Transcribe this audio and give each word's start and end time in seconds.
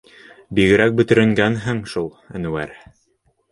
—Бигерәк 0.59 0.95
бөтөрөнгәнһең 1.01 1.83
шул, 1.93 2.11
Әнүәр. 2.41 2.77